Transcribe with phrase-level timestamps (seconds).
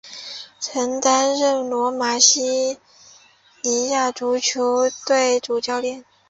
[0.59, 2.71] 曾担任罗马尼
[3.89, 6.03] 亚国家足球队主教练。